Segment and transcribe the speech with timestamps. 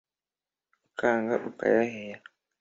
[0.87, 2.21] ukanga ukayahera.